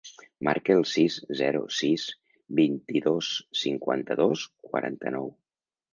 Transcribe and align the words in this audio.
Marca 0.47 0.71
el 0.75 0.85
sis, 0.91 1.17
zero, 1.41 1.61
sis, 1.79 2.07
vint-i-dos, 2.61 3.29
cinquanta-dos, 3.65 4.47
quaranta-nou. 4.71 5.31